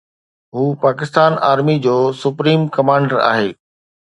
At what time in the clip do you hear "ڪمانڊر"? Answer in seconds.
2.79-3.17